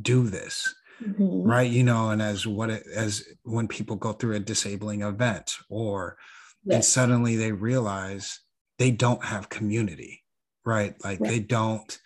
[0.00, 1.42] do this mm-hmm.
[1.42, 5.52] right you know and as what it as when people go through a disabling event
[5.70, 6.16] or
[6.64, 6.74] yes.
[6.74, 8.40] and suddenly they realize
[8.78, 10.24] they don't have community
[10.68, 11.30] right like right.
[11.30, 11.98] they don't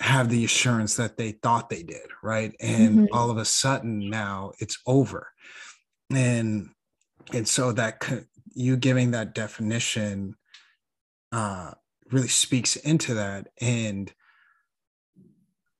[0.00, 3.14] have the assurance that they thought they did right and mm-hmm.
[3.16, 5.28] all of a sudden now it's over
[6.10, 6.68] and
[7.32, 8.02] and so that
[8.52, 10.34] you giving that definition
[11.30, 11.70] uh
[12.10, 14.12] really speaks into that and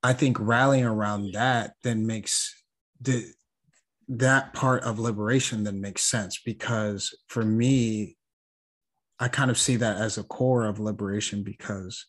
[0.05, 2.55] i think rallying around that then makes
[3.01, 3.25] the
[4.09, 8.16] that part of liberation then makes sense because for me
[9.22, 12.06] I kind of see that as a core of liberation because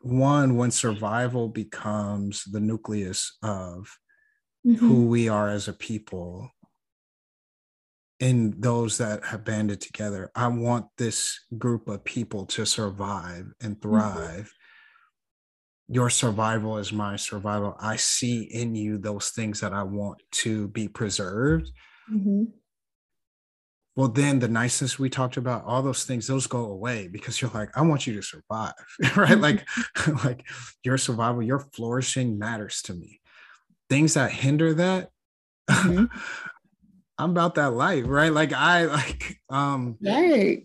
[0.00, 3.94] one, when survival becomes the nucleus of
[4.66, 4.74] mm-hmm.
[4.76, 6.50] who we are as a people,
[8.20, 13.76] in those that have banded together, I want this group of people to survive and
[13.76, 13.90] mm-hmm.
[13.90, 14.50] thrive.
[15.90, 15.94] Mm-hmm.
[15.94, 17.76] Your survival is my survival.
[17.78, 21.70] I see in you those things that I want to be preserved.
[22.10, 22.44] Mm-hmm
[23.96, 27.50] well then the niceness we talked about all those things those go away because you're
[27.52, 28.74] like i want you to survive
[29.16, 29.38] right?
[29.38, 29.66] Like
[30.24, 30.46] like
[30.84, 33.20] your survival your flourishing matters to me.
[33.88, 35.10] Things that hinder that
[35.70, 36.06] mm-hmm.
[37.18, 38.32] i'm about that life right?
[38.32, 40.64] Like i like um right.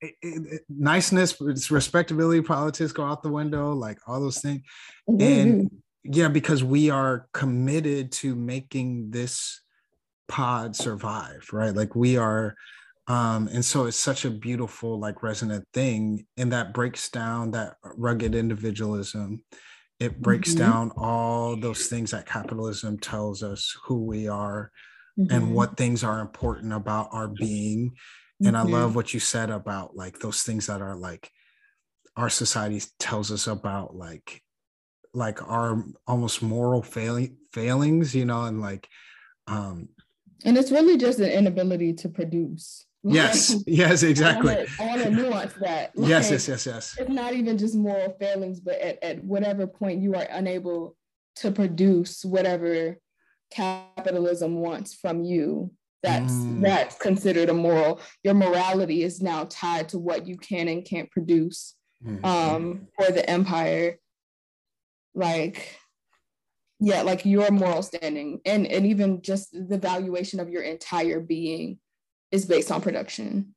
[0.00, 1.40] it, it, niceness
[1.70, 4.62] respectability politics go out the window like all those things
[5.08, 5.20] mm-hmm.
[5.20, 5.70] and
[6.04, 9.60] yeah because we are committed to making this
[10.32, 12.54] pod survive right like we are
[13.06, 17.74] um and so it's such a beautiful like resonant thing and that breaks down that
[17.98, 19.44] rugged individualism
[20.00, 20.70] it breaks mm-hmm.
[20.70, 24.72] down all those things that capitalism tells us who we are
[25.20, 25.30] mm-hmm.
[25.34, 27.94] and what things are important about our being
[28.40, 28.74] and mm-hmm.
[28.74, 31.30] i love what you said about like those things that are like
[32.16, 34.40] our society tells us about like
[35.12, 38.88] like our almost moral failing failings you know and like
[39.46, 39.90] um
[40.44, 42.86] and it's really just an inability to produce.
[43.04, 44.66] Yes, yes, exactly.
[44.78, 45.92] I want to nuance that.
[45.96, 46.96] Like, yes, yes, yes, yes.
[46.98, 50.96] It's not even just moral failings, but at, at whatever point you are unable
[51.36, 52.96] to produce whatever
[53.50, 56.60] capitalism wants from you, that's mm.
[56.62, 58.00] that's considered a moral.
[58.22, 61.74] Your morality is now tied to what you can and can't produce
[62.04, 62.24] mm-hmm.
[62.24, 63.98] um, for the empire.
[65.14, 65.76] Like
[66.82, 71.78] yeah like your moral standing and and even just the valuation of your entire being
[72.32, 73.54] is based on production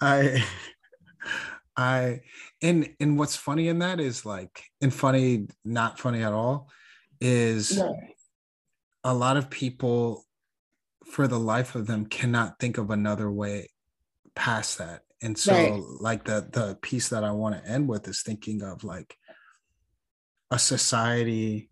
[0.00, 0.44] i
[1.76, 2.20] i
[2.62, 6.68] and and what's funny in that is like and funny not funny at all
[7.20, 7.92] is yeah.
[9.04, 10.24] a lot of people
[11.06, 13.68] for the life of them cannot think of another way
[14.34, 15.82] past that and so right.
[16.00, 19.16] like the the piece that i want to end with is thinking of like
[20.50, 21.70] a society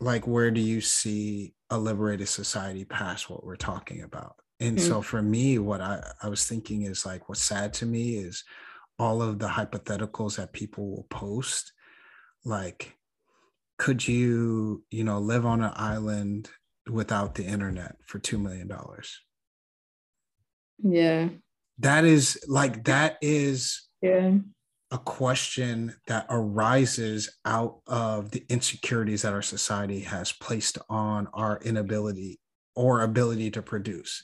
[0.00, 4.34] like where do you see a liberated society past what we're talking about?
[4.60, 4.88] And mm-hmm.
[4.88, 8.44] so for me what I, I was thinking is like what's sad to me is
[8.98, 11.72] all of the hypotheticals that people will post
[12.44, 12.96] like
[13.78, 16.50] could you you know live on an island
[16.90, 19.20] without the internet for two million dollars?
[20.82, 21.28] Yeah.
[21.78, 24.38] That is like that is yeah
[24.92, 31.58] a question that arises out of the insecurities that our society has placed on our
[31.64, 32.38] inability
[32.76, 34.22] or ability to produce.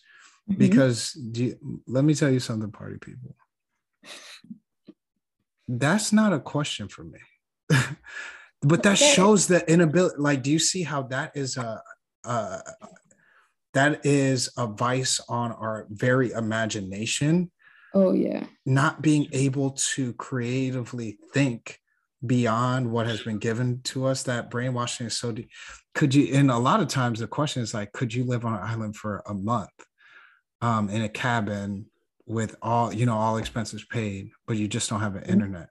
[0.49, 0.59] Mm-hmm.
[0.59, 3.35] Because you, let me tell you something, party people.
[5.67, 7.19] That's not a question for me.
[8.63, 10.17] but that shows the inability.
[10.19, 11.83] Like, do you see how that is a,
[12.25, 12.61] a
[13.73, 17.51] that is a vice on our very imagination
[17.95, 18.45] Oh, yeah.
[18.67, 21.81] Not being able to creatively think
[22.25, 25.51] beyond what has been given to us, that brainwashing is so deep.
[25.95, 28.55] Could you, and a lot of times the question is like, could you live on
[28.55, 29.71] an island for a month
[30.61, 31.87] um, in a cabin
[32.27, 35.33] with all, you know, all expenses paid, but you just don't have an mm-hmm.
[35.33, 35.69] internet?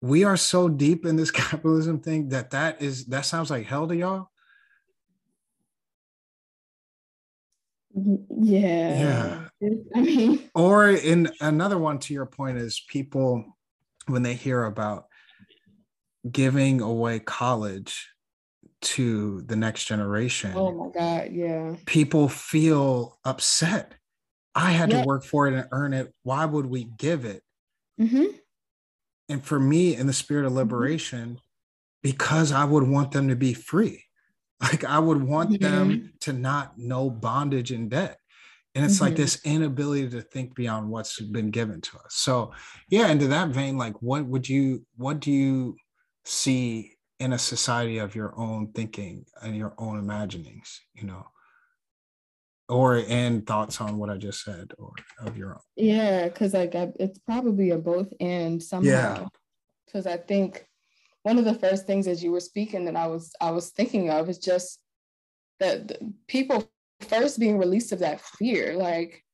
[0.00, 3.88] We are so deep in this capitalism thing that that is, that sounds like hell
[3.88, 4.28] to y'all
[7.96, 9.48] Yeah.
[9.60, 9.70] Yeah.
[9.94, 13.44] I mean, or in another one to your point is people
[14.06, 15.06] when they hear about
[16.30, 18.08] giving away college
[18.82, 20.52] to the next generation.
[20.54, 21.32] Oh my God.
[21.32, 21.76] Yeah.
[21.86, 23.94] People feel upset.
[24.54, 25.02] I had yep.
[25.02, 26.12] to work for it and earn it.
[26.22, 27.42] Why would we give it?
[28.00, 28.26] Mm-hmm.
[29.28, 30.58] And for me, in the spirit of mm-hmm.
[30.58, 31.38] liberation, mm-hmm.
[32.02, 34.05] because I would want them to be free.
[34.60, 35.62] Like I would want mm-hmm.
[35.62, 38.18] them to not know bondage and debt.
[38.74, 39.22] And it's like mm-hmm.
[39.22, 42.14] this inability to think beyond what's been given to us.
[42.14, 42.52] So,
[42.90, 45.76] yeah, into that vein, like what would you, what do you
[46.26, 51.26] see in a society of your own thinking and your own imaginings, you know,
[52.68, 55.60] or and thoughts on what I just said or of your own.
[55.76, 59.28] Yeah, because like I, it's probably a both and somehow.
[59.86, 60.12] Because yeah.
[60.12, 60.66] I think
[61.26, 64.10] one of the first things as you were speaking that I was I was thinking
[64.10, 64.78] of is just
[65.58, 65.98] that
[66.28, 66.70] people
[67.00, 69.24] first being released of that fear, like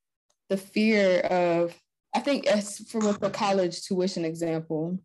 [0.48, 1.78] the fear of
[2.14, 4.98] I think as for with the college tuition example,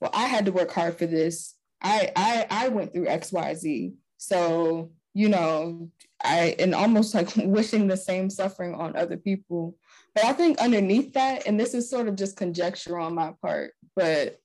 [0.00, 3.94] well, I had to work hard for this I I I went through XYZ.
[4.16, 5.90] So, you know,
[6.22, 9.76] I and almost like wishing the same suffering on other people.
[10.14, 13.72] But I think underneath that, and this is sort of just conjecture on my part,
[13.96, 14.38] but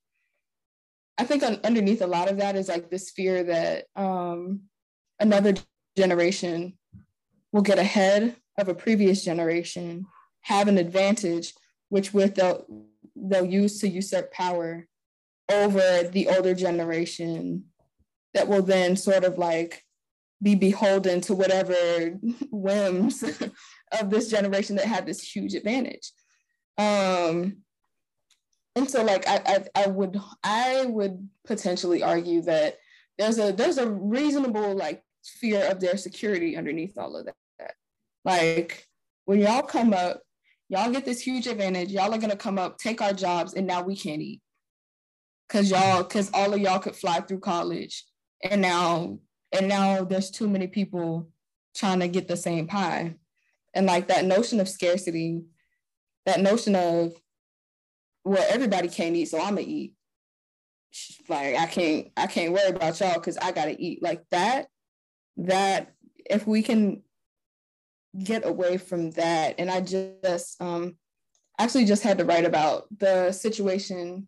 [1.21, 4.61] I think un- underneath a lot of that is like this fear that um,
[5.19, 5.53] another
[5.95, 6.79] generation
[7.51, 10.07] will get ahead of a previous generation,
[10.41, 11.53] have an advantage,
[11.89, 12.65] which with they'll
[13.15, 14.87] they'll use to usurp power
[15.47, 17.65] over the older generation
[18.33, 19.83] that will then sort of like
[20.41, 22.17] be beholden to whatever
[22.49, 23.23] whims
[23.91, 26.13] of this generation that had this huge advantage.
[26.79, 27.57] Um,
[28.75, 32.77] and so like I, I I would I would potentially argue that
[33.17, 37.35] there's a there's a reasonable like fear of their security underneath all of that.
[38.23, 38.87] Like
[39.25, 40.21] when y'all come up,
[40.69, 43.83] y'all get this huge advantage, y'all are gonna come up, take our jobs, and now
[43.83, 44.41] we can't eat
[45.51, 48.05] because y'all because all of y'all could fly through college
[48.43, 49.17] and now
[49.51, 51.29] and now there's too many people
[51.75, 53.15] trying to get the same pie
[53.73, 55.41] and like that notion of scarcity
[56.25, 57.13] that notion of
[58.23, 59.93] well everybody can't eat so i'm gonna eat
[61.29, 64.67] like i can't i can't worry about y'all because i gotta eat like that
[65.37, 65.93] that
[66.29, 67.01] if we can
[68.23, 70.95] get away from that and i just um
[71.59, 74.27] actually just had to write about the situation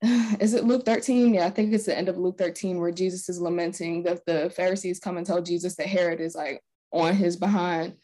[0.40, 1.34] is it Luke 13?
[1.34, 4.50] Yeah, I think it's the end of Luke 13 where Jesus is lamenting that the
[4.50, 7.96] Pharisees come and tell Jesus that Herod is like on his behind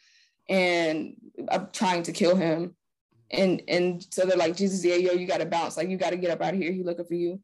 [0.48, 1.14] and
[1.48, 2.75] uh, trying to kill him.
[3.30, 6.30] And and so they're like, Jesus, yeah, yo, you gotta bounce, like you gotta get
[6.30, 6.72] up out of here.
[6.72, 7.40] He looking for you.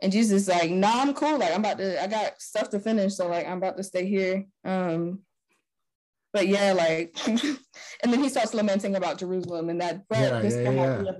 [0.00, 1.38] And Jesus is like, nah, I'm cool.
[1.38, 3.14] Like I'm about to, I got stuff to finish.
[3.14, 4.44] So like I'm about to stay here.
[4.64, 5.20] Um,
[6.32, 10.54] but yeah, like, and then he starts lamenting about Jerusalem and that, but yeah, this
[10.54, 11.12] yeah, yeah.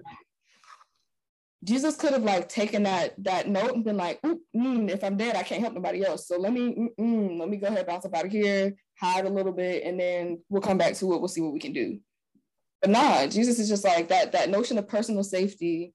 [1.64, 5.36] Jesus could have like taken that that note and been like, mm, if I'm dead,
[5.36, 6.26] I can't help nobody else.
[6.26, 9.30] So let me mm, let me go ahead bounce up out of here, hide a
[9.30, 11.18] little bit, and then we'll come back to it.
[11.18, 12.00] We'll see what we can do.
[12.82, 15.94] But nah, Jesus is just like that that notion of personal safety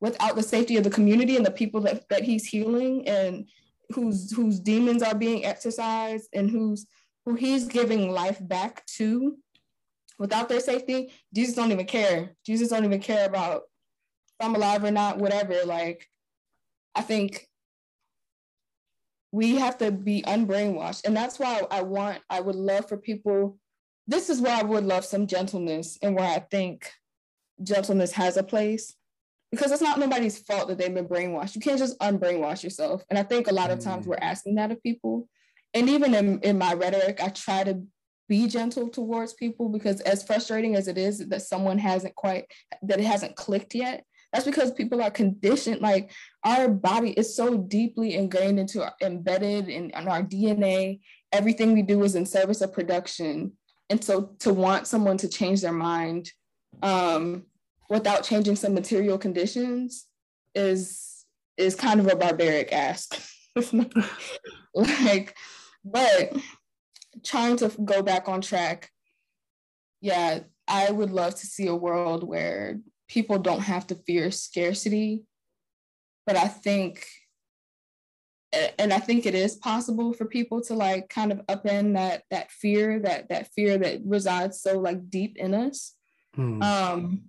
[0.00, 3.48] without the safety of the community and the people that, that he's healing and
[3.90, 6.86] whose whose demons are being exercised and who's
[7.24, 9.36] who he's giving life back to
[10.18, 13.62] without their safety jesus don't even care jesus don't even care about
[14.42, 15.64] if I'm alive or not, whatever.
[15.64, 16.08] Like,
[16.94, 17.46] I think
[19.30, 21.04] we have to be unbrainwashed.
[21.04, 23.58] And that's why I want, I would love for people,
[24.06, 26.90] this is where I would love some gentleness and where I think
[27.62, 28.94] gentleness has a place.
[29.50, 31.54] Because it's not nobody's fault that they've been brainwashed.
[31.54, 33.02] You can't just unbrainwash yourself.
[33.10, 34.22] And I think a lot of times we're mm.
[34.22, 35.28] asking that of people.
[35.74, 37.82] And even in, in my rhetoric, I try to
[38.28, 42.46] be gentle towards people because as frustrating as it is that someone hasn't quite
[42.80, 45.80] that it hasn't clicked yet that's because people are conditioned.
[45.80, 46.10] Like
[46.42, 51.00] our body is so deeply ingrained into our, embedded in, in our DNA.
[51.32, 53.52] Everything we do is in service of production.
[53.92, 56.30] And so to want someone to change their mind
[56.82, 57.44] um,
[57.90, 60.06] without changing some material conditions
[60.54, 61.26] is
[61.58, 63.20] is kind of a barbaric ask.
[64.74, 65.36] like,
[65.84, 66.34] but
[67.22, 68.88] trying to go back on track,
[70.00, 75.24] yeah, I would love to see a world where people don't have to fear scarcity.
[76.26, 77.06] But I think,
[78.78, 82.50] and I think it is possible for people to like kind of upend that that
[82.50, 85.94] fear, that that fear that resides so like deep in us.
[86.34, 86.62] Hmm.
[86.62, 87.22] Um,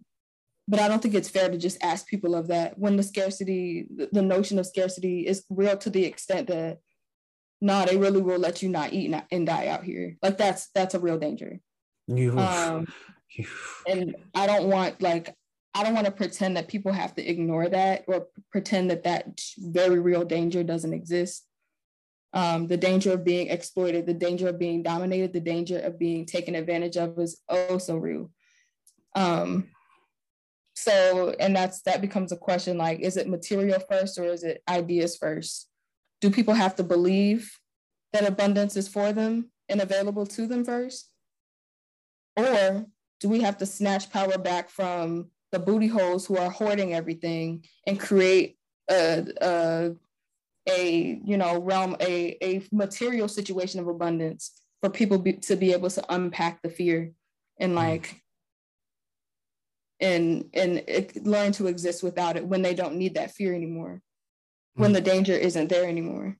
[0.67, 3.85] but I don't think it's fair to just ask people of that when the scarcity,
[4.11, 6.79] the notion of scarcity is real to the extent that
[7.59, 10.17] no, they really will let you not eat and die out here.
[10.21, 11.59] Like that's that's a real danger.
[12.07, 12.87] You, um,
[13.87, 15.35] and I don't want like
[15.75, 19.41] I don't want to pretend that people have to ignore that or pretend that that
[19.57, 21.45] very real danger doesn't exist.
[22.33, 26.25] Um, the danger of being exploited, the danger of being dominated, the danger of being
[26.25, 28.31] taken advantage of is oh so real.
[29.15, 29.69] Um,
[30.75, 34.63] so, and that's that becomes a question like, is it material first or is it
[34.67, 35.69] ideas first?
[36.21, 37.51] Do people have to believe
[38.11, 41.09] that abundance is for them and available to them first?
[42.35, 42.85] Or
[43.19, 47.63] do we have to snatch power back from the booty holes who are hoarding everything
[47.85, 48.57] and create
[48.89, 49.91] a, a,
[50.67, 54.51] a you know realm a, a material situation of abundance
[54.81, 57.11] for people be, to be able to unpack the fear
[57.59, 57.75] and mm.
[57.75, 58.19] like
[59.99, 64.01] and and it, learn to exist without it when they don't need that fear anymore
[64.73, 64.95] when mm.
[64.95, 66.35] the danger isn't there anymore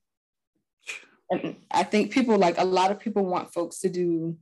[1.30, 4.36] and i think people like a lot of people want folks to do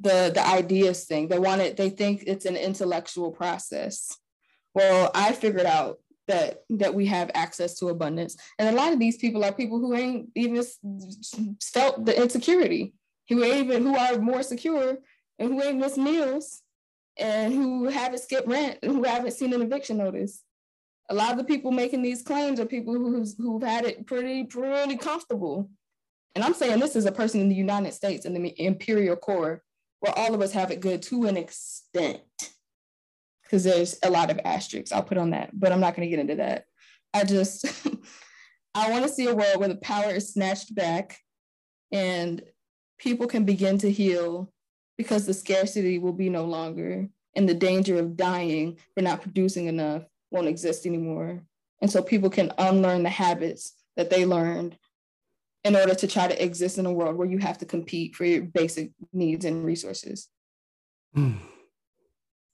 [0.00, 1.28] the the ideas thing.
[1.28, 4.16] They want it, they think it's an intellectual process.
[4.74, 8.36] Well, I figured out that that we have access to abundance.
[8.58, 10.62] And a lot of these people are people who ain't even
[11.62, 12.94] felt the insecurity,
[13.28, 14.98] who ain't even who are more secure
[15.38, 16.62] and who ain't missed meals
[17.16, 20.42] and who haven't skipped rent and who haven't seen an eviction notice.
[21.10, 24.44] A lot of the people making these claims are people who's, who've had it pretty,
[24.44, 25.68] pretty comfortable.
[26.34, 29.62] And I'm saying this is a person in the United States in the imperial core
[30.04, 32.20] where all of us have it good to an extent.
[33.42, 36.10] Because there's a lot of asterisks I'll put on that, but I'm not going to
[36.10, 36.64] get into that.
[37.14, 37.64] I just,
[38.74, 41.18] I want to see a world where the power is snatched back
[41.90, 42.42] and
[42.98, 44.52] people can begin to heal
[44.98, 49.68] because the scarcity will be no longer and the danger of dying for not producing
[49.68, 51.40] enough won't exist anymore.
[51.80, 54.76] And so people can unlearn the habits that they learned
[55.64, 58.24] in order to try to exist in a world where you have to compete for
[58.24, 60.28] your basic needs and resources.
[61.16, 61.38] Mm.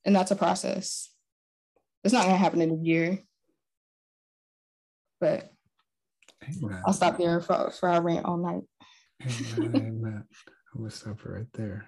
[0.04, 1.12] And that's a process.
[2.04, 3.18] It's not going to happen in a year.
[5.20, 5.50] But
[6.44, 6.82] Amen.
[6.86, 8.62] I'll stop there for, for our rant all night.
[9.22, 9.76] Amen.
[9.76, 10.24] Amen.
[10.72, 11.86] I'm going to stop right there.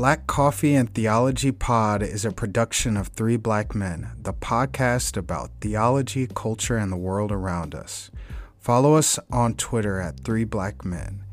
[0.00, 5.50] Black Coffee and Theology Pod is a production of Three Black Men, the podcast about
[5.60, 8.10] theology, culture, and the world around us.
[8.58, 11.24] Follow us on Twitter at Three Black Men.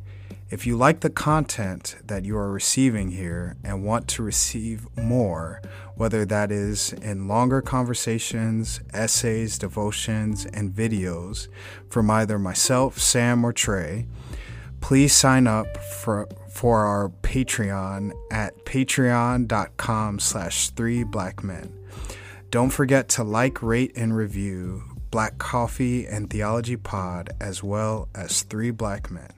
[0.50, 5.62] If you like the content that you are receiving here and want to receive more,
[5.96, 11.48] whether that is in longer conversations, essays, devotions, and videos
[11.90, 14.08] from either myself, Sam, or Trey,
[14.82, 16.28] please sign up for
[16.58, 21.72] for our Patreon at patreon.com slash three black men.
[22.50, 24.82] Don't forget to like, rate, and review
[25.12, 29.37] Black Coffee and Theology Pod as well as Three Black Men.